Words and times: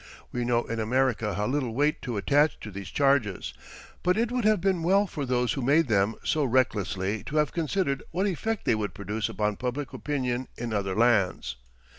We 0.31 0.43
know 0.45 0.63
in 0.63 0.79
America 0.79 1.35
how 1.35 1.45
little 1.45 1.75
weight 1.75 2.01
to 2.01 2.17
attach 2.17 2.59
to 2.61 2.71
these 2.71 2.89
charges, 2.89 3.53
but 4.01 4.17
it 4.17 4.31
would 4.31 4.45
have 4.45 4.59
been 4.59 4.81
well 4.81 5.05
for 5.05 5.27
those 5.27 5.53
who 5.53 5.61
made 5.61 5.89
them 5.89 6.15
so 6.23 6.43
recklessly 6.43 7.23
to 7.25 7.35
have 7.37 7.53
considered 7.53 8.01
what 8.09 8.25
effect 8.25 8.65
they 8.65 8.73
would 8.73 8.95
produce 8.95 9.29
upon 9.29 9.57
public 9.57 9.93
opinion 9.93 10.47
in 10.57 10.73
other 10.73 10.95
lands. 10.95 11.55